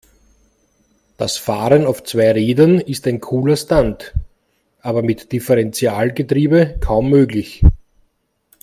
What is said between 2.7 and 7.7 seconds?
ist ein cooler Stunt, aber mit Differentialgetriebe kaum möglich.